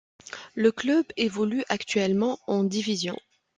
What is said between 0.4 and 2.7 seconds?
Le club évolue actuellement en